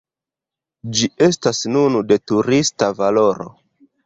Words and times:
Ĝi 0.99 1.09
estas 1.25 1.59
nun 1.75 1.99
de 2.13 2.19
turista 2.33 2.89
valoro. 3.05 3.49